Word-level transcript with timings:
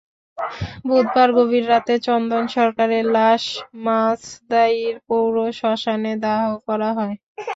বুধবার 0.87 1.29
গভীর 1.37 1.65
রাতে 1.71 1.95
চন্দন 2.07 2.43
সরকারের 2.55 3.05
লাশ 3.15 3.43
মাসদাইর 3.85 4.95
পৌর 5.07 5.35
শ্মশানে 5.59 6.13
দাহ 6.23 6.43
করা 6.67 6.89
হয়। 6.97 7.15